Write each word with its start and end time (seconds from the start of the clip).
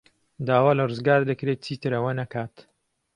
داوا 0.47 0.71
لە 0.77 0.83
ڕزگار 0.89 1.21
دەکرێت 1.29 1.59
چیتر 1.65 1.91
ئەوە 1.95 2.11
نەکات. 2.19 2.55